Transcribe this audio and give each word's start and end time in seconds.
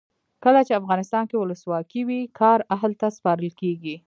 کله 0.43 0.61
چې 0.67 0.77
افغانستان 0.81 1.23
کې 1.29 1.35
ولسواکي 1.39 2.01
وي 2.07 2.21
کار 2.39 2.59
اهل 2.75 2.91
ته 3.01 3.07
سپارل 3.17 3.51
کیږي. 3.61 3.95